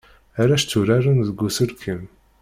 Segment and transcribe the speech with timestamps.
[0.41, 2.01] Arac tturaren deg uselkim.